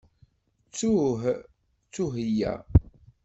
[0.69, 1.21] Ttuh
[1.89, 2.53] ttuheya.